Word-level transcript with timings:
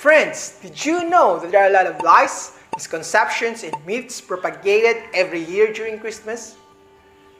Friends, 0.00 0.58
did 0.62 0.82
you 0.82 1.10
know 1.10 1.38
that 1.38 1.50
there 1.52 1.62
are 1.62 1.68
a 1.68 1.72
lot 1.74 1.84
of 1.84 2.02
lies, 2.02 2.56
misconceptions, 2.74 3.64
and 3.64 3.74
myths 3.84 4.18
propagated 4.18 4.96
every 5.12 5.44
year 5.44 5.74
during 5.74 6.00
Christmas? 6.00 6.56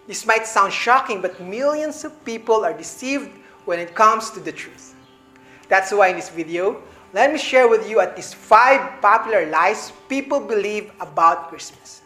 This 0.07 0.27
might 0.27 0.47
sound 0.47 0.71
shocking, 0.71 1.23
but 1.23 1.41
millions 1.41 2.05
of 2.05 2.13
people 2.27 2.63
are 2.67 2.75
deceived 2.75 3.31
when 3.65 3.79
it 3.79 3.95
comes 3.95 4.29
to 4.33 4.41
the 4.41 4.53
truth. 4.53 4.95
That's 5.71 5.91
why 5.91 6.09
in 6.09 6.17
this 6.17 6.29
video, 6.29 6.83
let 7.15 7.33
me 7.33 7.39
share 7.39 7.67
with 7.67 7.89
you 7.89 8.01
at 8.01 8.15
least 8.15 8.35
five 8.35 9.01
popular 9.01 9.47
lies 9.47 9.95
people 10.11 10.39
believe 10.39 10.93
about 11.01 11.49
Christmas. 11.49 12.03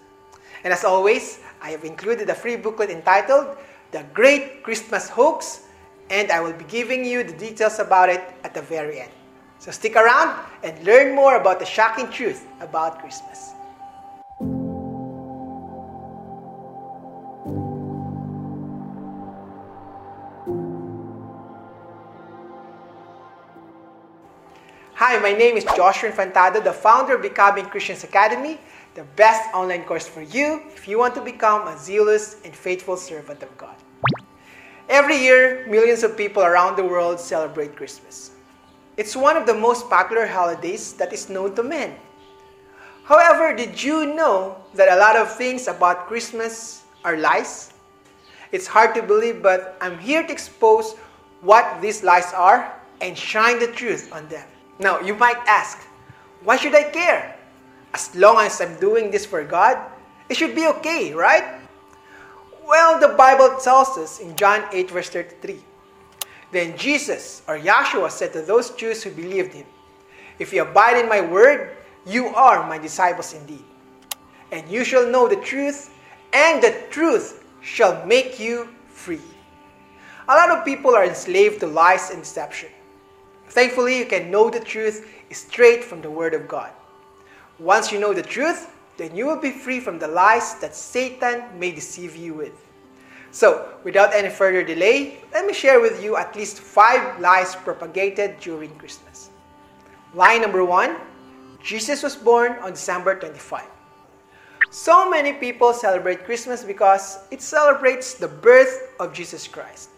And 0.62 0.72
as 0.72 0.84
always, 0.84 1.40
I 1.62 1.70
have 1.70 1.82
included 1.82 2.30
a 2.30 2.34
free 2.36 2.54
booklet 2.54 2.90
entitled 2.90 3.56
The 3.90 4.04
Great 4.14 4.62
Christmas 4.62 5.08
Hoax, 5.08 5.66
and 6.10 6.30
I 6.30 6.38
will 6.38 6.52
be 6.52 6.64
giving 6.66 7.04
you 7.04 7.24
the 7.24 7.36
details 7.36 7.80
about 7.80 8.08
it 8.08 8.22
at 8.44 8.54
the 8.54 8.62
very 8.62 9.00
end. 9.00 9.10
So 9.64 9.70
stick 9.70 9.96
around 9.96 10.38
and 10.62 10.78
learn 10.84 11.14
more 11.14 11.36
about 11.36 11.58
the 11.58 11.64
shocking 11.64 12.10
truth 12.10 12.44
about 12.60 12.98
Christmas. 12.98 13.54
Hi, 24.96 25.18
my 25.20 25.32
name 25.32 25.56
is 25.56 25.64
Joshua 25.74 26.10
Infantado, 26.10 26.62
the 26.62 26.70
founder 26.70 27.14
of 27.14 27.22
Becoming 27.22 27.64
Christians 27.64 28.04
Academy, 28.04 28.60
the 28.94 29.04
best 29.16 29.48
online 29.54 29.84
course 29.84 30.06
for 30.06 30.20
you 30.20 30.60
if 30.76 30.86
you 30.86 30.98
want 30.98 31.14
to 31.14 31.22
become 31.22 31.66
a 31.68 31.78
zealous 31.78 32.36
and 32.44 32.54
faithful 32.54 32.98
servant 32.98 33.42
of 33.42 33.56
God. 33.56 33.76
Every 34.90 35.16
year, 35.16 35.66
millions 35.66 36.02
of 36.02 36.18
people 36.18 36.42
around 36.42 36.76
the 36.76 36.84
world 36.84 37.18
celebrate 37.18 37.74
Christmas. 37.76 38.33
It's 38.96 39.16
one 39.16 39.36
of 39.36 39.46
the 39.46 39.54
most 39.54 39.90
popular 39.90 40.26
holidays 40.26 40.92
that 40.94 41.12
is 41.12 41.28
known 41.28 41.54
to 41.56 41.62
men. 41.62 41.96
However, 43.04 43.54
did 43.54 43.82
you 43.82 44.14
know 44.14 44.56
that 44.74 44.88
a 44.88 44.96
lot 44.96 45.16
of 45.16 45.34
things 45.34 45.66
about 45.66 46.06
Christmas 46.06 46.84
are 47.04 47.16
lies? 47.16 47.74
It's 48.52 48.66
hard 48.66 48.94
to 48.94 49.02
believe, 49.02 49.42
but 49.42 49.76
I'm 49.80 49.98
here 49.98 50.22
to 50.22 50.32
expose 50.32 50.94
what 51.40 51.82
these 51.82 52.04
lies 52.04 52.32
are 52.32 52.72
and 53.00 53.18
shine 53.18 53.58
the 53.58 53.66
truth 53.66 54.12
on 54.12 54.28
them. 54.28 54.46
Now, 54.78 55.00
you 55.00 55.14
might 55.14 55.42
ask, 55.46 55.78
why 56.44 56.56
should 56.56 56.74
I 56.74 56.84
care? 56.84 57.36
As 57.92 58.14
long 58.14 58.38
as 58.38 58.60
I'm 58.60 58.78
doing 58.78 59.10
this 59.10 59.26
for 59.26 59.42
God, 59.44 59.76
it 60.28 60.36
should 60.36 60.54
be 60.54 60.66
okay, 60.78 61.12
right? 61.12 61.60
Well, 62.64 62.98
the 62.98 63.14
Bible 63.14 63.58
tells 63.58 63.98
us 63.98 64.20
in 64.20 64.36
John 64.36 64.64
8, 64.72 64.90
verse 64.90 65.10
33. 65.10 65.73
Then 66.54 66.78
Jesus, 66.78 67.42
or 67.48 67.58
Yahshua, 67.58 68.12
said 68.12 68.32
to 68.32 68.40
those 68.40 68.70
Jews 68.70 69.02
who 69.02 69.10
believed 69.10 69.52
him, 69.52 69.66
If 70.38 70.52
you 70.52 70.62
abide 70.62 70.96
in 70.98 71.08
my 71.08 71.20
word, 71.20 71.76
you 72.06 72.28
are 72.28 72.68
my 72.68 72.78
disciples 72.78 73.34
indeed. 73.34 73.64
And 74.52 74.68
you 74.68 74.84
shall 74.84 75.10
know 75.10 75.26
the 75.26 75.42
truth, 75.42 75.90
and 76.32 76.62
the 76.62 76.80
truth 76.90 77.44
shall 77.60 78.06
make 78.06 78.38
you 78.38 78.68
free. 78.86 79.20
A 80.28 80.36
lot 80.36 80.52
of 80.52 80.64
people 80.64 80.94
are 80.94 81.04
enslaved 81.04 81.58
to 81.58 81.66
lies 81.66 82.10
and 82.10 82.22
deception. 82.22 82.68
Thankfully, 83.48 83.98
you 83.98 84.06
can 84.06 84.30
know 84.30 84.48
the 84.48 84.60
truth 84.60 85.10
straight 85.32 85.82
from 85.82 86.02
the 86.02 86.10
Word 86.10 86.34
of 86.34 86.46
God. 86.46 86.70
Once 87.58 87.90
you 87.90 87.98
know 87.98 88.14
the 88.14 88.22
truth, 88.22 88.70
then 88.96 89.12
you 89.16 89.26
will 89.26 89.40
be 89.40 89.50
free 89.50 89.80
from 89.80 89.98
the 89.98 90.06
lies 90.06 90.54
that 90.60 90.76
Satan 90.76 91.42
may 91.58 91.72
deceive 91.72 92.14
you 92.14 92.32
with. 92.32 92.64
So, 93.34 93.66
without 93.82 94.14
any 94.14 94.30
further 94.30 94.62
delay, 94.62 95.18
let 95.32 95.44
me 95.44 95.52
share 95.52 95.80
with 95.80 95.98
you 95.98 96.14
at 96.14 96.36
least 96.36 96.60
five 96.60 97.18
lies 97.18 97.56
propagated 97.56 98.38
during 98.38 98.70
Christmas. 98.78 99.30
Lie 100.14 100.38
number 100.38 100.64
one 100.64 100.94
Jesus 101.58 102.02
was 102.04 102.14
born 102.14 102.52
on 102.62 102.70
December 102.78 103.18
25. 103.18 103.64
So 104.70 105.10
many 105.10 105.32
people 105.32 105.72
celebrate 105.72 106.24
Christmas 106.24 106.62
because 106.62 107.26
it 107.32 107.42
celebrates 107.42 108.14
the 108.14 108.28
birth 108.28 108.94
of 109.00 109.12
Jesus 109.12 109.48
Christ. 109.48 109.90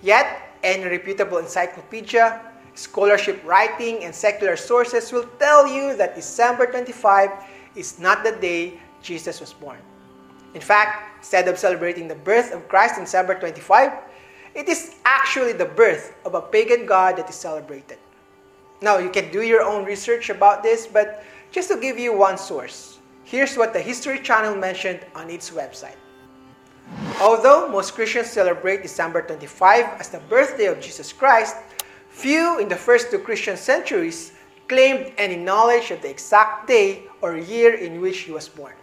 Yet, 0.00 0.56
any 0.62 0.84
reputable 0.88 1.38
encyclopedia 1.38 2.40
Scholarship 2.74 3.44
writing 3.44 4.04
and 4.04 4.14
secular 4.14 4.56
sources 4.56 5.12
will 5.12 5.28
tell 5.38 5.66
you 5.66 5.94
that 5.96 6.14
December 6.14 6.64
25 6.64 7.28
is 7.76 7.98
not 7.98 8.24
the 8.24 8.32
day 8.32 8.80
Jesus 9.02 9.40
was 9.40 9.52
born. 9.52 9.76
In 10.54 10.60
fact, 10.60 11.18
instead 11.18 11.48
of 11.48 11.58
celebrating 11.58 12.08
the 12.08 12.14
birth 12.14 12.52
of 12.52 12.68
Christ 12.68 12.96
on 12.96 13.04
December 13.04 13.38
25, 13.38 13.92
it 14.54 14.68
is 14.68 14.96
actually 15.04 15.52
the 15.52 15.64
birth 15.64 16.14
of 16.24 16.34
a 16.34 16.42
pagan 16.42 16.84
god 16.86 17.16
that 17.16 17.28
is 17.28 17.36
celebrated. 17.36 17.98
Now, 18.80 18.98
you 18.98 19.10
can 19.10 19.30
do 19.30 19.42
your 19.42 19.62
own 19.62 19.84
research 19.84 20.28
about 20.28 20.62
this, 20.62 20.86
but 20.86 21.24
just 21.50 21.70
to 21.70 21.80
give 21.80 21.98
you 21.98 22.16
one 22.16 22.36
source, 22.36 22.98
here's 23.24 23.56
what 23.56 23.72
the 23.72 23.80
History 23.80 24.18
Channel 24.18 24.56
mentioned 24.56 25.00
on 25.14 25.30
its 25.30 25.50
website. 25.50 25.96
Although 27.20 27.68
most 27.68 27.94
Christians 27.94 28.26
celebrate 28.26 28.82
December 28.82 29.22
25 29.22 30.00
as 30.00 30.08
the 30.10 30.18
birthday 30.28 30.66
of 30.66 30.80
Jesus 30.80 31.12
Christ, 31.12 31.56
Few 32.12 32.60
in 32.60 32.68
the 32.68 32.76
first 32.76 33.10
two 33.10 33.18
Christian 33.18 33.56
centuries 33.56 34.32
claimed 34.68 35.12
any 35.16 35.34
knowledge 35.34 35.90
of 35.90 36.02
the 36.02 36.10
exact 36.10 36.68
day 36.68 37.04
or 37.22 37.36
year 37.36 37.74
in 37.74 38.00
which 38.00 38.20
he 38.20 38.30
was 38.30 38.48
born. 38.48 38.74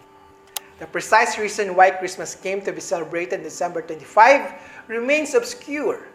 The 0.80 0.88
precise 0.88 1.38
reason 1.38 1.76
why 1.76 1.92
Christmas 1.92 2.36
came 2.36 2.62
to 2.62 2.72
be 2.72 2.80
celebrated 2.80 3.40
on 3.40 3.44
December 3.44 3.82
25 3.82 4.54
remains 4.88 5.36
obscure. 5.36 6.08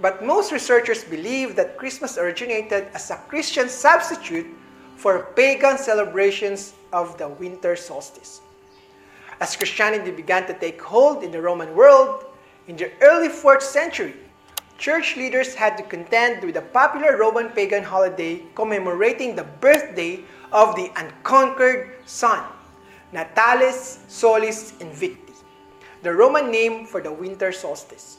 But 0.00 0.24
most 0.24 0.52
researchers 0.52 1.04
believe 1.04 1.54
that 1.56 1.76
Christmas 1.76 2.16
originated 2.16 2.88
as 2.94 3.10
a 3.10 3.16
Christian 3.28 3.68
substitute 3.68 4.46
for 4.96 5.28
pagan 5.36 5.76
celebrations 5.76 6.72
of 6.94 7.18
the 7.18 7.28
winter 7.28 7.76
solstice. 7.76 8.40
As 9.40 9.56
Christianity 9.56 10.10
began 10.10 10.46
to 10.46 10.54
take 10.54 10.80
hold 10.80 11.22
in 11.22 11.30
the 11.30 11.40
Roman 11.40 11.74
world 11.76 12.24
in 12.68 12.76
the 12.76 12.90
early 13.02 13.28
4th 13.28 13.62
century, 13.62 14.14
church 14.78 15.16
leaders 15.16 15.54
had 15.54 15.76
to 15.76 15.82
contend 15.82 16.42
with 16.42 16.54
the 16.54 16.62
popular 16.62 17.18
Roman 17.18 17.50
pagan 17.50 17.84
holiday 17.84 18.42
commemorating 18.54 19.36
the 19.36 19.44
birthday 19.44 20.20
of 20.52 20.74
the 20.74 20.90
unconquered 20.96 21.90
sun, 22.06 22.42
Natalis 23.12 23.98
Solis 24.08 24.72
Invicti, 24.78 25.34
the 26.02 26.12
Roman 26.12 26.50
name 26.50 26.86
for 26.86 27.00
the 27.00 27.10
winter 27.10 27.50
solstice. 27.50 28.18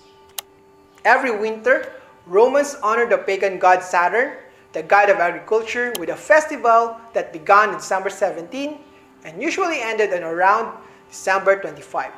Every 1.06 1.32
winter, 1.32 1.94
Romans 2.28 2.76
honored 2.84 3.10
the 3.10 3.18
pagan 3.18 3.58
god 3.58 3.84
Saturn, 3.84 4.36
the 4.74 4.84
god 4.84 5.10
of 5.10 5.18
agriculture, 5.18 5.94
with 5.98 6.10
a 6.10 6.16
festival 6.16 7.00
that 7.14 7.32
began 7.32 7.72
December 7.74 8.10
17 8.10 8.78
and 9.24 9.42
usually 9.42 9.80
ended 9.80 10.14
on 10.14 10.24
around 10.24 10.78
December 11.10 11.60
25 11.62 12.12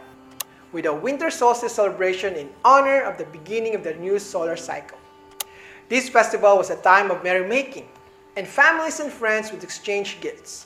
with 0.71 0.87
a 0.87 0.93
winter 0.93 1.29
solstice 1.29 1.75
celebration 1.75 2.33
in 2.33 2.49
honor 2.65 3.01
of 3.01 3.17
the 3.19 3.25
beginning 3.25 3.75
of 3.75 3.83
the 3.83 3.93
new 3.93 4.17
solar 4.17 4.57
cycle. 4.57 4.97
This 5.87 6.09
festival 6.09 6.57
was 6.57 6.71
a 6.71 6.77
time 6.77 7.11
of 7.11 7.23
merrymaking, 7.23 7.85
and 8.35 8.47
families 8.47 8.99
and 8.99 9.13
friends 9.13 9.51
would 9.51 9.63
exchange 9.63 10.19
gifts. 10.19 10.65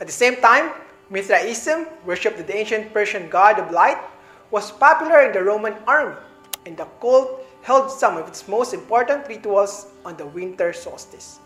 At 0.00 0.06
the 0.06 0.12
same 0.12 0.36
time, 0.36 0.72
Mithraism, 1.08 1.86
worship 2.04 2.38
of 2.38 2.46
the 2.46 2.56
ancient 2.56 2.92
Persian 2.92 3.28
god 3.28 3.58
of 3.58 3.70
light, 3.70 3.98
was 4.50 4.72
popular 4.72 5.22
in 5.22 5.32
the 5.32 5.42
Roman 5.42 5.74
army, 5.86 6.16
and 6.66 6.76
the 6.76 6.86
cult 7.00 7.42
held 7.62 7.90
some 7.90 8.16
of 8.16 8.26
its 8.26 8.48
most 8.48 8.74
important 8.74 9.26
rituals 9.28 9.86
on 10.04 10.16
the 10.16 10.26
winter 10.26 10.72
solstice. 10.72 11.38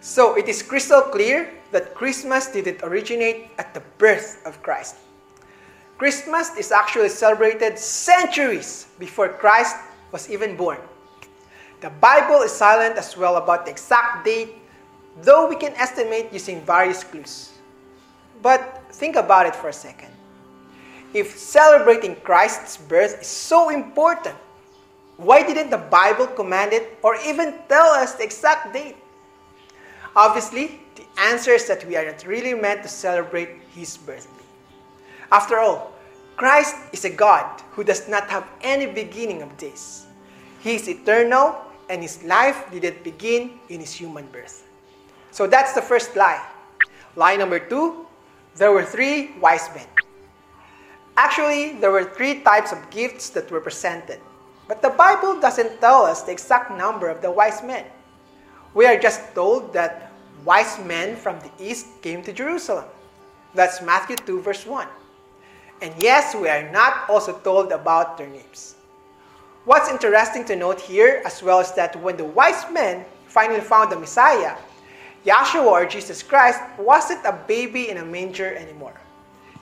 So 0.00 0.36
it 0.36 0.48
is 0.48 0.62
crystal 0.62 1.02
clear 1.02 1.52
that 1.72 1.94
Christmas 1.94 2.48
didn't 2.48 2.82
originate 2.82 3.50
at 3.58 3.74
the 3.74 3.82
birth 3.98 4.40
of 4.46 4.62
Christ. 4.62 4.96
Christmas 5.98 6.56
is 6.56 6.72
actually 6.72 7.10
celebrated 7.10 7.78
centuries 7.78 8.88
before 8.98 9.28
Christ 9.28 9.76
was 10.12 10.30
even 10.30 10.56
born. 10.56 10.78
The 11.80 11.90
Bible 12.00 12.40
is 12.40 12.52
silent 12.52 12.96
as 12.96 13.16
well 13.16 13.36
about 13.36 13.64
the 13.64 13.72
exact 13.72 14.24
date, 14.24 14.56
though 15.20 15.46
we 15.48 15.56
can 15.56 15.74
estimate 15.76 16.32
using 16.32 16.62
various 16.62 17.04
clues. 17.04 17.52
But 18.40 18.79
think 18.92 19.16
about 19.16 19.46
it 19.46 19.56
for 19.56 19.68
a 19.68 19.72
second. 19.72 20.10
If 21.12 21.36
celebrating 21.36 22.16
Christ's 22.16 22.76
birth 22.76 23.20
is 23.20 23.26
so 23.26 23.70
important, 23.70 24.36
why 25.16 25.42
didn't 25.42 25.70
the 25.70 25.78
Bible 25.78 26.26
command 26.26 26.72
it 26.72 26.98
or 27.02 27.16
even 27.26 27.54
tell 27.68 27.90
us 27.90 28.14
the 28.14 28.24
exact 28.24 28.72
date? 28.72 28.96
Obviously, 30.14 30.80
the 30.96 31.04
answer 31.20 31.52
is 31.52 31.66
that 31.68 31.86
we 31.86 31.96
are 31.96 32.04
not 32.04 32.24
really 32.26 32.54
meant 32.54 32.82
to 32.82 32.88
celebrate 32.88 33.50
his 33.74 33.96
birthday. 33.96 34.44
After 35.30 35.58
all, 35.58 35.92
Christ 36.36 36.76
is 36.92 37.04
a 37.04 37.10
God 37.10 37.60
who 37.72 37.84
does 37.84 38.08
not 38.08 38.30
have 38.30 38.48
any 38.62 38.86
beginning 38.86 39.42
of 39.42 39.56
days. 39.56 40.06
He 40.60 40.74
is 40.74 40.88
eternal, 40.88 41.54
and 41.88 42.02
his 42.02 42.22
life 42.24 42.70
didn't 42.72 43.04
begin 43.04 43.58
in 43.68 43.80
his 43.80 43.92
human 43.92 44.26
birth. 44.26 44.66
So 45.30 45.46
that's 45.46 45.74
the 45.74 45.82
first 45.82 46.16
lie. 46.16 46.42
Lie 47.14 47.36
number 47.36 47.58
two 47.58 48.06
there 48.56 48.72
were 48.72 48.84
three 48.84 49.32
wise 49.40 49.68
men. 49.74 49.86
Actually, 51.16 51.74
there 51.80 51.90
were 51.90 52.04
three 52.04 52.40
types 52.40 52.72
of 52.72 52.90
gifts 52.90 53.30
that 53.30 53.50
were 53.50 53.60
presented. 53.60 54.20
But 54.68 54.82
the 54.82 54.90
Bible 54.90 55.40
doesn't 55.40 55.80
tell 55.80 56.02
us 56.04 56.22
the 56.22 56.32
exact 56.32 56.70
number 56.70 57.08
of 57.08 57.22
the 57.22 57.30
wise 57.30 57.62
men. 57.62 57.84
We 58.72 58.86
are 58.86 58.98
just 58.98 59.34
told 59.34 59.72
that 59.72 60.12
wise 60.44 60.78
men 60.84 61.16
from 61.16 61.40
the 61.40 61.50
east 61.58 61.86
came 62.02 62.22
to 62.22 62.32
Jerusalem. 62.32 62.86
That's 63.54 63.82
Matthew 63.82 64.16
2, 64.16 64.40
verse 64.42 64.64
1. 64.64 64.86
And 65.82 65.92
yes, 65.98 66.34
we 66.34 66.48
are 66.48 66.70
not 66.70 67.08
also 67.10 67.38
told 67.38 67.72
about 67.72 68.16
their 68.16 68.28
names. 68.28 68.76
What's 69.64 69.90
interesting 69.90 70.44
to 70.46 70.56
note 70.56 70.80
here 70.80 71.22
as 71.26 71.42
well 71.42 71.60
is 71.60 71.72
that 71.72 71.96
when 72.00 72.16
the 72.16 72.24
wise 72.24 72.64
men 72.72 73.04
finally 73.26 73.60
found 73.60 73.90
the 73.90 73.98
Messiah, 73.98 74.56
Yahshua 75.24 75.66
or 75.66 75.86
Jesus 75.86 76.22
Christ 76.22 76.60
wasn't 76.78 77.24
a 77.24 77.38
baby 77.46 77.90
in 77.90 77.98
a 77.98 78.04
manger 78.04 78.54
anymore. 78.54 78.98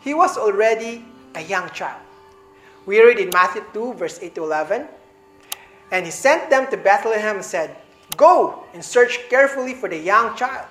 He 0.03 0.15
was 0.15 0.37
already 0.37 1.05
a 1.35 1.43
young 1.43 1.69
child. 1.71 2.01
We 2.87 3.03
read 3.03 3.19
in 3.19 3.31
Matthew 3.31 3.65
2, 3.75 3.95
verse 3.95 4.19
8 4.23 4.35
to 4.37 4.45
11. 4.45 4.87
And 5.91 6.05
he 6.05 6.11
sent 6.11 6.49
them 6.51 6.71
to 6.71 6.77
Bethlehem 6.77 7.37
and 7.37 7.45
said, 7.45 7.77
Go 8.17 8.65
and 8.73 8.85
search 8.85 9.29
carefully 9.29 9.75
for 9.75 9.89
the 9.89 9.99
young 9.99 10.37
child. 10.37 10.67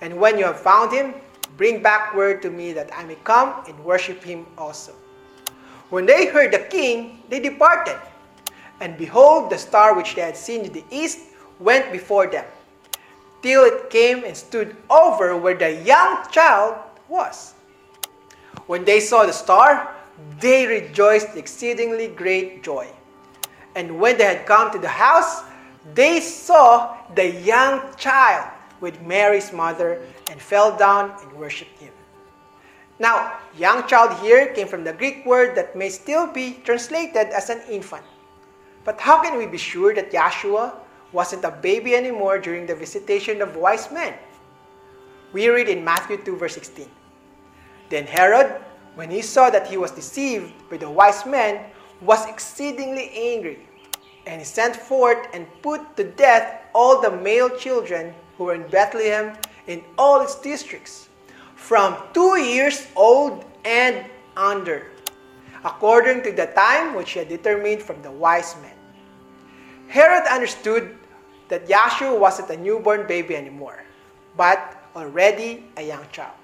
And 0.00 0.18
when 0.20 0.38
you 0.38 0.44
have 0.44 0.60
found 0.60 0.92
him, 0.92 1.14
bring 1.56 1.82
back 1.82 2.14
word 2.14 2.42
to 2.42 2.50
me 2.50 2.72
that 2.72 2.90
I 2.94 3.04
may 3.04 3.16
come 3.24 3.64
and 3.66 3.78
worship 3.84 4.22
him 4.22 4.46
also. 4.58 4.92
When 5.88 6.04
they 6.04 6.26
heard 6.26 6.52
the 6.52 6.58
king, 6.58 7.22
they 7.28 7.40
departed. 7.40 7.98
And 8.80 8.98
behold, 8.98 9.50
the 9.50 9.58
star 9.58 9.94
which 9.94 10.14
they 10.14 10.22
had 10.22 10.36
seen 10.36 10.64
in 10.64 10.72
the 10.72 10.84
east 10.90 11.20
went 11.58 11.92
before 11.92 12.26
them, 12.26 12.44
till 13.42 13.64
it 13.64 13.90
came 13.90 14.24
and 14.24 14.36
stood 14.36 14.76
over 14.90 15.36
where 15.36 15.54
the 15.56 15.82
young 15.82 16.28
child 16.30 16.76
was. 17.08 17.54
When 18.66 18.84
they 18.84 19.00
saw 19.00 19.26
the 19.26 19.32
star, 19.32 19.94
they 20.40 20.66
rejoiced 20.66 21.36
exceedingly 21.36 22.08
great 22.08 22.62
joy. 22.62 22.88
And 23.74 24.00
when 24.00 24.18
they 24.18 24.24
had 24.24 24.46
come 24.46 24.72
to 24.72 24.78
the 24.78 24.88
house, 24.88 25.42
they 25.94 26.20
saw 26.20 26.96
the 27.14 27.30
young 27.42 27.94
child 27.96 28.50
with 28.80 29.00
Mary's 29.02 29.52
mother 29.52 30.02
and 30.30 30.40
fell 30.40 30.76
down 30.76 31.14
and 31.22 31.32
worshipped 31.32 31.78
him. 31.78 31.92
Now, 32.98 33.38
young 33.56 33.86
child 33.86 34.18
here 34.20 34.54
came 34.54 34.66
from 34.66 34.82
the 34.82 34.92
Greek 34.92 35.26
word 35.26 35.54
that 35.56 35.76
may 35.76 35.90
still 35.90 36.26
be 36.26 36.60
translated 36.64 37.28
as 37.28 37.50
an 37.50 37.60
infant. 37.68 38.04
But 38.84 39.00
how 39.00 39.20
can 39.20 39.36
we 39.36 39.46
be 39.46 39.58
sure 39.58 39.94
that 39.94 40.10
Yahshua 40.10 40.72
wasn't 41.16 41.44
a 41.44 41.50
baby 41.50 41.96
anymore 41.96 42.38
during 42.38 42.66
the 42.66 42.76
visitation 42.76 43.40
of 43.40 43.56
wise 43.56 43.90
men? 43.90 44.12
We 45.32 45.48
read 45.48 45.68
in 45.68 45.82
Matthew 45.82 46.18
2, 46.18 46.36
verse 46.36 46.54
16. 46.54 46.86
Then 47.88 48.04
Herod, 48.04 48.60
when 48.94 49.10
he 49.10 49.22
saw 49.22 49.48
that 49.48 49.66
he 49.66 49.78
was 49.78 49.90
deceived 49.90 50.52
by 50.68 50.76
the 50.76 50.90
wise 50.90 51.24
men, 51.24 51.64
was 52.02 52.28
exceedingly 52.28 53.08
angry 53.16 53.66
and 54.26 54.40
he 54.40 54.44
sent 54.44 54.76
forth 54.76 55.26
and 55.32 55.46
put 55.62 55.96
to 55.96 56.04
death 56.04 56.66
all 56.74 57.00
the 57.00 57.10
male 57.10 57.48
children 57.48 58.12
who 58.36 58.44
were 58.44 58.54
in 58.54 58.68
Bethlehem 58.68 59.38
in 59.66 59.82
all 59.96 60.20
its 60.20 60.34
districts, 60.40 61.08
from 61.54 61.96
two 62.12 62.38
years 62.38 62.86
old 62.94 63.44
and 63.64 64.04
under, 64.36 64.90
according 65.64 66.22
to 66.22 66.32
the 66.32 66.46
time 66.54 66.94
which 66.94 67.12
he 67.12 67.20
had 67.20 67.28
determined 67.28 67.82
from 67.82 68.02
the 68.02 68.10
wise 68.10 68.54
men. 68.60 68.74
Herod 69.88 70.26
understood 70.28 70.96
that 71.48 71.68
Yahshua 71.68 72.18
wasn't 72.18 72.50
a 72.50 72.56
newborn 72.56 73.06
baby 73.06 73.36
anymore, 73.36 73.82
but 74.36 74.76
already 74.94 75.64
a 75.76 75.82
young 75.82 76.04
child. 76.12 76.34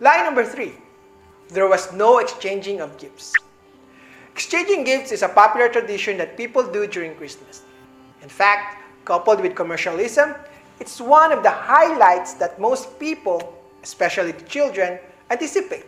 Line 0.00 0.24
number 0.24 0.44
three 0.44 0.74
there 1.48 1.68
was 1.68 1.92
no 1.92 2.18
exchanging 2.18 2.80
of 2.80 2.96
gifts. 2.98 3.32
Exchanging 4.32 4.82
gifts 4.82 5.12
is 5.12 5.22
a 5.22 5.28
popular 5.28 5.68
tradition 5.68 6.16
that 6.18 6.36
people 6.36 6.62
do 6.62 6.86
during 6.86 7.14
Christmas. 7.14 7.62
In 8.22 8.28
fact, 8.28 8.82
coupled 9.04 9.40
with 9.40 9.54
commercialism, 9.54 10.34
it's 10.80 11.00
one 11.00 11.30
of 11.30 11.42
the 11.42 11.50
highlights 11.50 12.34
that 12.34 12.58
most 12.58 12.98
people, 12.98 13.54
especially 13.82 14.32
the 14.32 14.44
children, 14.44 14.98
anticipate. 15.30 15.84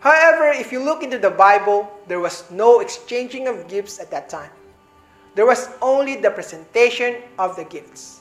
However, 0.00 0.48
if 0.48 0.72
you 0.72 0.82
look 0.82 1.02
into 1.02 1.18
the 1.18 1.30
Bible, 1.30 1.90
there 2.08 2.20
was 2.20 2.50
no 2.50 2.80
exchanging 2.80 3.48
of 3.48 3.68
gifts 3.68 4.00
at 4.00 4.10
that 4.10 4.28
time. 4.28 4.50
There 5.34 5.46
was 5.46 5.70
only 5.80 6.16
the 6.16 6.30
presentation 6.30 7.16
of 7.38 7.56
the 7.56 7.64
gifts. 7.64 8.20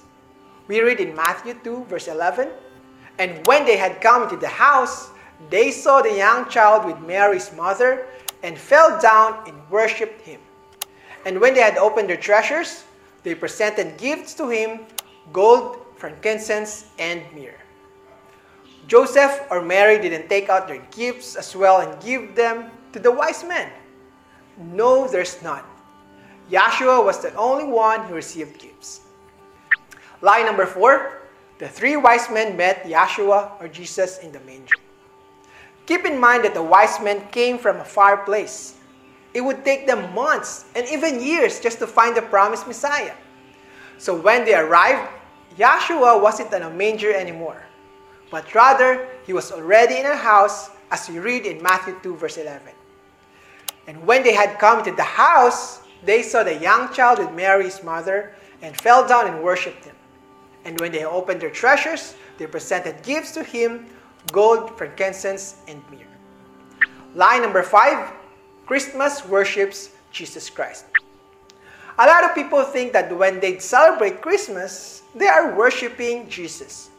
We 0.67 0.79
read 0.81 0.99
in 0.99 1.15
Matthew 1.15 1.55
2, 1.63 1.85
verse 1.85 2.07
11 2.07 2.49
And 3.19 3.45
when 3.47 3.65
they 3.65 3.77
had 3.77 3.99
come 3.99 4.23
into 4.23 4.37
the 4.37 4.47
house, 4.47 5.11
they 5.49 5.71
saw 5.71 6.01
the 6.01 6.15
young 6.15 6.47
child 6.49 6.85
with 6.85 6.99
Mary's 7.05 7.51
mother 7.53 8.07
and 8.43 8.57
fell 8.57 8.99
down 9.01 9.43
and 9.47 9.57
worshipped 9.69 10.21
him. 10.21 10.39
And 11.25 11.39
when 11.41 11.53
they 11.53 11.61
had 11.61 11.77
opened 11.77 12.09
their 12.09 12.17
treasures, 12.17 12.85
they 13.23 13.35
presented 13.35 13.97
gifts 13.97 14.33
to 14.35 14.49
him 14.49 14.85
gold, 15.33 15.85
frankincense, 15.97 16.89
and 16.97 17.21
myrrh. 17.35 17.59
Joseph 18.87 19.45
or 19.51 19.61
Mary 19.61 19.99
didn't 19.99 20.27
take 20.27 20.49
out 20.49 20.67
their 20.67 20.81
gifts 20.91 21.35
as 21.35 21.55
well 21.55 21.81
and 21.81 22.01
give 22.01 22.35
them 22.35 22.71
to 22.93 22.99
the 22.99 23.11
wise 23.11 23.43
men. 23.43 23.69
No, 24.57 25.07
there's 25.07 25.41
none. 25.41 25.63
Yahshua 26.51 27.03
was 27.03 27.21
the 27.21 27.33
only 27.35 27.63
one 27.63 28.03
who 28.03 28.13
received 28.13 28.59
gifts. 28.59 29.01
Lie 30.21 30.43
number 30.43 30.65
four 30.65 31.17
the 31.57 31.69
three 31.69 31.95
wise 31.95 32.27
men 32.31 32.57
met 32.57 32.83
Yahshua 32.85 33.61
or 33.61 33.67
Jesus 33.67 34.17
in 34.17 34.31
the 34.31 34.39
manger. 34.41 34.73
Keep 35.85 36.05
in 36.05 36.19
mind 36.19 36.43
that 36.43 36.55
the 36.55 36.63
wise 36.63 36.99
men 36.99 37.21
came 37.29 37.59
from 37.59 37.77
a 37.77 37.85
far 37.85 38.25
place. 38.25 38.77
It 39.35 39.41
would 39.41 39.63
take 39.63 39.85
them 39.85 40.11
months 40.15 40.65
and 40.75 40.87
even 40.89 41.21
years 41.21 41.59
just 41.59 41.77
to 41.77 41.85
find 41.85 42.17
the 42.17 42.23
promised 42.23 42.65
Messiah. 42.65 43.13
So 43.99 44.19
when 44.19 44.43
they 44.43 44.55
arrived, 44.55 45.07
Yahshua 45.55 46.19
wasn't 46.19 46.51
in 46.51 46.63
a 46.63 46.69
manger 46.71 47.13
anymore, 47.13 47.61
but 48.31 48.55
rather 48.55 49.07
he 49.27 49.31
was 49.31 49.51
already 49.51 49.99
in 49.99 50.07
a 50.07 50.17
house, 50.17 50.71
as 50.89 51.07
we 51.07 51.19
read 51.19 51.45
in 51.45 51.61
Matthew 51.61 51.95
2, 52.01 52.15
verse 52.15 52.37
11. 52.37 52.73
And 53.85 54.03
when 54.07 54.23
they 54.23 54.33
had 54.33 54.57
come 54.57 54.83
to 54.83 54.91
the 54.91 55.03
house, 55.03 55.80
they 56.03 56.23
saw 56.23 56.43
the 56.43 56.57
young 56.57 56.93
child 56.93 57.19
with 57.19 57.31
Mary's 57.33 57.83
mother 57.83 58.33
and 58.61 58.75
fell 58.81 59.07
down 59.07 59.27
and 59.27 59.43
worshipped 59.43 59.85
him. 59.85 59.95
And 60.65 60.79
when 60.79 60.91
they 60.91 61.05
opened 61.05 61.41
their 61.41 61.49
treasures, 61.49 62.15
they 62.37 62.47
presented 62.47 63.01
gifts 63.03 63.31
to 63.33 63.43
him 63.43 63.87
gold, 64.31 64.77
frankincense, 64.77 65.57
and 65.67 65.81
myrrh. 65.89 66.05
Line 67.15 67.41
number 67.41 67.63
five 67.63 68.11
Christmas 68.65 69.25
worships 69.25 69.89
Jesus 70.11 70.49
Christ. 70.49 70.85
A 71.99 72.05
lot 72.05 72.23
of 72.23 72.33
people 72.33 72.63
think 72.63 72.93
that 72.93 73.15
when 73.15 73.39
they 73.39 73.59
celebrate 73.59 74.21
Christmas, 74.21 75.03
they 75.13 75.27
are 75.27 75.55
worshiping 75.55 76.29
Jesus. 76.29 76.89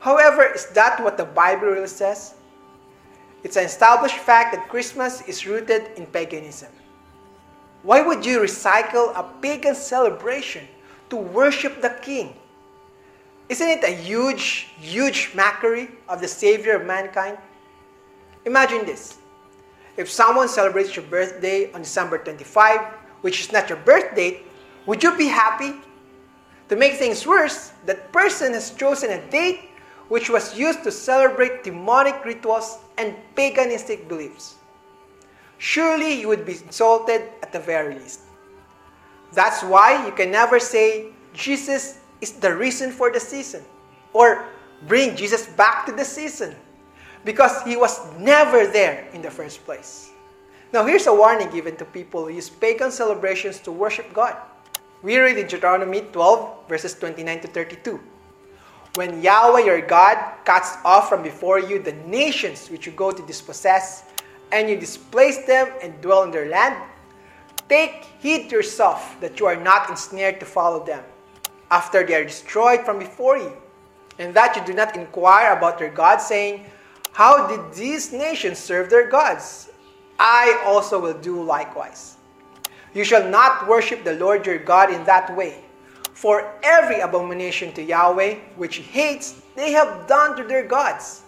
However, 0.00 0.44
is 0.44 0.66
that 0.70 1.02
what 1.02 1.16
the 1.16 1.24
Bible 1.24 1.68
really 1.68 1.86
says? 1.86 2.34
It's 3.42 3.56
an 3.56 3.64
established 3.64 4.16
fact 4.16 4.54
that 4.54 4.68
Christmas 4.68 5.20
is 5.28 5.46
rooted 5.46 5.90
in 5.96 6.06
paganism. 6.06 6.72
Why 7.84 8.00
would 8.00 8.24
you 8.24 8.40
recycle 8.40 9.12
a 9.14 9.22
pagan 9.42 9.74
celebration 9.74 10.66
to 11.10 11.16
worship 11.16 11.82
the 11.82 11.90
king? 12.00 12.34
Isn't 13.50 13.68
it 13.68 13.84
a 13.84 13.94
huge, 13.94 14.68
huge 14.80 15.32
mockery 15.34 15.90
of 16.08 16.22
the 16.22 16.28
Savior 16.28 16.76
of 16.76 16.86
mankind? 16.86 17.36
Imagine 18.46 18.86
this. 18.86 19.18
If 19.98 20.10
someone 20.10 20.48
celebrates 20.48 20.96
your 20.96 21.04
birthday 21.04 21.70
on 21.74 21.82
December 21.82 22.16
25, 22.16 22.80
which 23.20 23.40
is 23.40 23.52
not 23.52 23.68
your 23.68 23.78
birth 23.78 24.16
date, 24.16 24.46
would 24.86 25.02
you 25.02 25.14
be 25.18 25.28
happy? 25.28 25.74
To 26.70 26.76
make 26.76 26.94
things 26.94 27.26
worse, 27.26 27.72
that 27.84 28.10
person 28.12 28.54
has 28.54 28.70
chosen 28.70 29.10
a 29.10 29.20
date 29.30 29.68
which 30.08 30.30
was 30.30 30.58
used 30.58 30.82
to 30.84 30.90
celebrate 30.90 31.64
demonic 31.64 32.24
rituals 32.24 32.78
and 32.96 33.14
paganistic 33.36 34.08
beliefs. 34.08 34.54
Surely 35.58 36.20
you 36.20 36.28
would 36.28 36.44
be 36.44 36.52
insulted 36.52 37.22
at 37.42 37.52
the 37.52 37.60
very 37.60 37.94
least. 37.94 38.20
That's 39.32 39.62
why 39.62 40.04
you 40.06 40.12
can 40.12 40.30
never 40.30 40.60
say 40.60 41.12
Jesus 41.32 41.98
is 42.20 42.32
the 42.32 42.54
reason 42.54 42.90
for 42.90 43.10
the 43.10 43.20
season. 43.20 43.62
Or 44.12 44.46
bring 44.86 45.16
Jesus 45.16 45.46
back 45.46 45.86
to 45.86 45.92
the 45.92 46.04
season. 46.04 46.54
Because 47.24 47.62
he 47.62 47.76
was 47.76 48.00
never 48.18 48.66
there 48.66 49.08
in 49.12 49.22
the 49.22 49.30
first 49.30 49.64
place. 49.64 50.10
Now, 50.72 50.84
here's 50.84 51.06
a 51.06 51.14
warning 51.14 51.50
given 51.50 51.76
to 51.76 51.84
people 51.84 52.24
who 52.24 52.34
use 52.34 52.50
pagan 52.50 52.90
celebrations 52.90 53.60
to 53.60 53.72
worship 53.72 54.12
God. 54.12 54.36
We 55.02 55.18
read 55.18 55.38
in 55.38 55.46
Deuteronomy 55.46 56.00
12, 56.00 56.68
verses 56.68 56.94
29 56.94 57.40
to 57.40 57.48
32. 57.48 58.00
When 58.94 59.22
Yahweh 59.22 59.64
your 59.64 59.80
God 59.80 60.16
cuts 60.44 60.76
off 60.84 61.08
from 61.08 61.22
before 61.22 61.58
you 61.58 61.78
the 61.78 61.92
nations 62.06 62.70
which 62.70 62.86
you 62.86 62.92
go 62.92 63.10
to 63.10 63.22
dispossess, 63.26 64.04
and 64.52 64.68
you 64.68 64.76
displace 64.76 65.44
them 65.46 65.68
and 65.82 66.00
dwell 66.00 66.22
in 66.22 66.30
their 66.30 66.48
land, 66.48 66.76
take 67.68 68.04
heed 68.20 68.48
to 68.50 68.56
yourself 68.56 69.16
that 69.20 69.40
you 69.40 69.46
are 69.46 69.56
not 69.56 69.90
ensnared 69.90 70.40
to 70.40 70.46
follow 70.46 70.84
them 70.84 71.02
after 71.70 72.06
they 72.06 72.14
are 72.14 72.24
destroyed 72.24 72.84
from 72.84 72.98
before 72.98 73.36
you, 73.36 73.52
and 74.18 74.34
that 74.34 74.54
you 74.56 74.64
do 74.64 74.72
not 74.72 74.96
inquire 74.96 75.56
about 75.56 75.78
their 75.78 75.90
gods, 75.90 76.24
saying, 76.26 76.64
How 77.12 77.48
did 77.48 77.74
these 77.74 78.12
nations 78.12 78.58
serve 78.58 78.90
their 78.90 79.08
gods? 79.08 79.70
I 80.18 80.62
also 80.64 81.00
will 81.00 81.18
do 81.18 81.42
likewise. 81.42 82.16
You 82.94 83.02
shall 83.02 83.28
not 83.28 83.66
worship 83.66 84.04
the 84.04 84.14
Lord 84.14 84.46
your 84.46 84.58
God 84.58 84.92
in 84.92 85.02
that 85.04 85.34
way, 85.34 85.64
For 86.12 86.54
every 86.62 87.00
abomination 87.00 87.72
to 87.72 87.82
Yahweh 87.82 88.38
which 88.54 88.76
he 88.76 88.82
hates, 88.82 89.42
they 89.56 89.72
have 89.72 90.06
done 90.06 90.36
to 90.36 90.44
their 90.44 90.62
gods. 90.62 91.22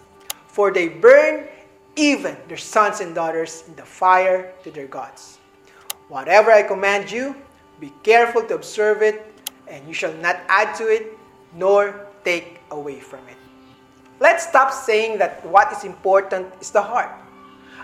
For 0.47 0.71
they 0.71 0.89
burn 0.89 1.49
even 1.97 2.37
their 2.49 2.57
sons 2.57 3.01
and 3.01 3.15
daughters 3.15 3.65
in 3.67 3.75
the 3.75 3.85
fire 3.85 4.53
to 4.63 4.71
their 4.71 4.87
gods. 4.87 5.39
Whatever 6.09 6.53
I 6.53 6.63
command 6.63 7.11
you, 7.11 7.35
be 7.81 7.93
careful 8.03 8.43
to 8.45 8.55
observe 8.55 9.03
it, 9.03 9.25
and 9.67 9.87
you 9.89 9.95
shall 9.95 10.15
not 10.15 10.41
add 10.49 10.77
to 10.77 10.87
it, 10.89 11.19
nor 11.55 12.07
take 12.25 12.61
away 12.71 13.01
from 13.01 13.27
it. 13.29 13.37
Let's 14.21 14.47
stop 14.47 14.73
saying 14.73 15.19
that 15.19 15.45
what 15.45 15.73
is 15.73 15.85
important 15.85 16.53
is 16.61 16.71
the 16.71 16.83
heart. 16.83 17.11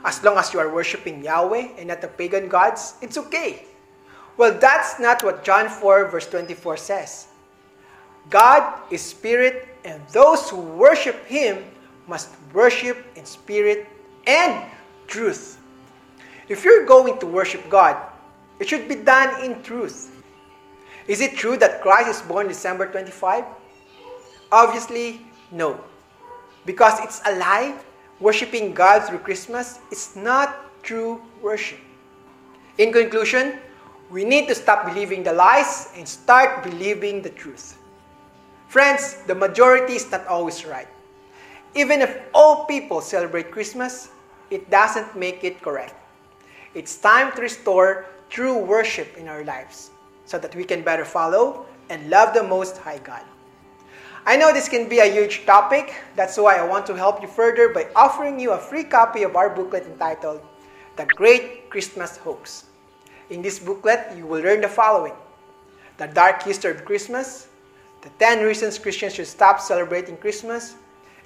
As 0.04 0.23
long 0.23 0.37
as 0.38 0.52
you 0.52 0.61
are 0.61 0.73
worshiping 0.73 1.23
Yahweh 1.23 1.76
and 1.78 1.88
not 1.88 2.00
the 2.00 2.09
pagan 2.09 2.49
gods, 2.49 2.95
it's 3.02 3.19
okay. 3.19 3.66
Well, 4.37 4.59
that's 4.59 4.99
not 4.99 5.23
what 5.23 5.45
John 5.45 5.69
4, 5.69 6.09
verse 6.09 6.26
24 6.28 6.76
says. 6.76 7.28
God 8.31 8.81
is 8.90 9.02
spirit, 9.02 9.69
and 9.85 10.00
those 10.09 10.49
who 10.49 10.61
worship 10.61 11.26
him 11.26 11.64
must 12.07 12.31
worship 12.52 13.04
in 13.16 13.26
spirit 13.26 13.87
and 14.26 14.64
truth. 15.07 15.59
If 16.49 16.64
you're 16.64 16.85
going 16.85 17.19
to 17.19 17.26
worship 17.26 17.69
God, 17.69 17.97
it 18.59 18.69
should 18.69 18.88
be 18.88 18.97
done 18.97 19.43
in 19.45 19.62
truth. 19.62 20.11
Is 21.09 21.21
it 21.21 21.37
true 21.37 21.57
that 21.57 21.83
Christ 21.83 22.09
is 22.09 22.23
born 22.23 22.49
December 22.49 22.87
25? 22.87 23.45
Obviously, 24.52 25.26
no. 25.50 25.81
Because 26.64 27.00
it's 27.00 27.21
a 27.26 27.37
lie. 27.37 27.75
Worshipping 28.21 28.73
God 28.73 29.00
through 29.00 29.19
Christmas 29.19 29.81
is 29.91 30.14
not 30.14 30.71
true 30.85 31.21
worship. 31.43 31.81
In 32.79 32.93
conclusion, 32.93 33.59
we 34.11 34.25
need 34.25 34.47
to 34.47 34.55
stop 34.55 34.87
believing 34.87 35.23
the 35.25 35.33
lies 35.33 35.88
and 35.97 36.07
start 36.07 36.62
believing 36.62 37.23
the 37.23 37.31
truth. 37.31 37.79
Friends, 38.69 39.23
the 39.26 39.35
majority 39.35 39.95
is 39.95 40.11
not 40.11 40.26
always 40.26 40.64
right. 40.64 40.87
Even 41.75 42.02
if 42.02 42.21
all 42.35 42.64
people 42.67 43.00
celebrate 43.00 43.50
Christmas, 43.50 44.11
it 44.50 44.71
doesn't 44.71 45.17
make 45.17 45.45
it 45.45 45.62
correct. 45.62 45.95
It's 46.75 46.97
time 46.97 47.33
to 47.33 47.43
restore 47.43 48.07
true 48.29 48.59
worship 48.59 49.17
in 49.17 49.29
our 49.29 49.45
lives 49.45 49.91
so 50.25 50.38
that 50.38 50.55
we 50.55 50.64
can 50.64 50.83
better 50.83 51.05
follow 51.05 51.67
and 51.88 52.09
love 52.11 52.35
the 52.35 52.43
Most 52.43 52.76
High 52.79 52.99
God. 52.99 53.23
I 54.25 54.37
know 54.37 54.52
this 54.52 54.69
can 54.69 54.88
be 54.88 55.00
a 55.00 55.11
huge 55.11 55.47
topic. 55.47 55.95
That's 56.14 56.37
why 56.37 56.57
I 56.57 56.64
want 56.64 56.87
to 56.87 56.95
help 56.95 57.21
you 57.21 57.29
further 57.29 57.71
by 57.71 57.88
offering 57.97 58.38
you 58.38 58.52
a 58.52 58.59
free 58.59 58.85
copy 58.85 59.25
of 59.25 59.35
our 59.35 59.50
booklet 59.50 59.85
entitled 59.85 60.41
The 60.97 61.07
Great 61.07 61.71
Christmas 61.71 62.19
Hoax. 62.19 62.67
In 63.31 63.43
this 63.43 63.59
booklet, 63.59 64.17
you 64.17 64.26
will 64.26 64.43
learn 64.43 64.61
the 64.61 64.69
following 64.69 65.14
the 65.99 66.07
dark 66.09 66.43
history 66.43 66.71
of 66.71 66.85
Christmas, 66.85 67.49
the 68.00 68.09
10 68.19 68.45
reasons 68.45 68.79
Christians 68.79 69.14
should 69.14 69.26
stop 69.26 69.61
celebrating 69.61 70.17
Christmas, 70.17 70.75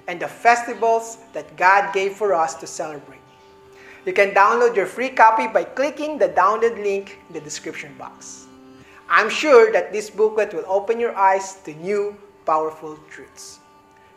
and 0.07 0.19
the 0.19 0.27
festivals 0.27 1.19
that 1.33 1.55
God 1.57 1.93
gave 1.93 2.13
for 2.13 2.33
us 2.33 2.55
to 2.55 2.67
celebrate. 2.67 3.19
You 4.05 4.13
can 4.13 4.31
download 4.31 4.75
your 4.75 4.85
free 4.85 5.09
copy 5.09 5.47
by 5.47 5.65
clicking 5.65 6.17
the 6.17 6.29
download 6.29 6.81
link 6.81 7.19
in 7.27 7.33
the 7.33 7.41
description 7.41 7.93
box. 7.99 8.47
I'm 9.09 9.29
sure 9.29 9.71
that 9.71 9.91
this 9.91 10.09
booklet 10.09 10.53
will 10.53 10.65
open 10.67 10.99
your 10.99 11.15
eyes 11.15 11.55
to 11.65 11.73
new 11.75 12.15
powerful 12.45 12.97
truths. 13.09 13.59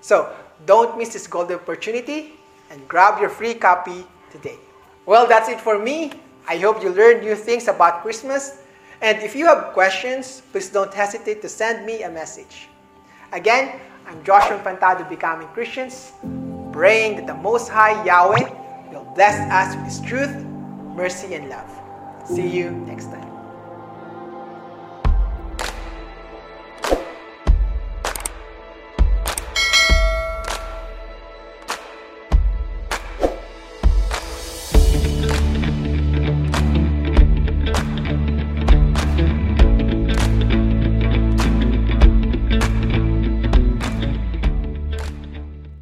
So, 0.00 0.32
don't 0.66 0.96
miss 0.96 1.12
this 1.12 1.26
golden 1.26 1.56
opportunity 1.56 2.34
and 2.70 2.86
grab 2.88 3.20
your 3.20 3.30
free 3.30 3.54
copy 3.54 4.06
today. 4.30 4.58
Well, 5.06 5.26
that's 5.26 5.48
it 5.48 5.60
for 5.60 5.78
me. 5.78 6.12
I 6.48 6.56
hope 6.58 6.82
you 6.82 6.90
learned 6.90 7.22
new 7.22 7.34
things 7.34 7.68
about 7.68 8.02
Christmas. 8.02 8.62
And 9.02 9.22
if 9.22 9.34
you 9.34 9.46
have 9.46 9.72
questions, 9.72 10.42
please 10.52 10.68
don't 10.68 10.92
hesitate 10.92 11.42
to 11.42 11.48
send 11.48 11.86
me 11.86 12.02
a 12.02 12.10
message. 12.10 12.68
Again, 13.32 13.80
I'm 14.06 14.22
Joshua 14.24 14.58
Infantado 14.58 15.08
Becoming 15.08 15.48
Christians, 15.48 16.12
praying 16.72 17.16
that 17.16 17.26
the 17.26 17.34
Most 17.34 17.68
High 17.68 18.04
Yahweh 18.04 18.90
will 18.92 19.04
bless 19.14 19.38
us 19.50 19.76
with 19.76 19.84
His 19.84 20.00
truth, 20.00 20.34
mercy, 20.96 21.34
and 21.34 21.48
love. 21.48 21.70
See 22.26 22.46
you 22.46 22.70
next 22.70 23.06
time. 23.06 23.29